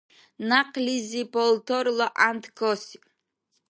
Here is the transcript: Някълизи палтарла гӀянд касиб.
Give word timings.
Някълизи 0.49 1.21
палтарла 1.33 2.07
гӀянд 2.17 2.43
касиб. 2.57 3.03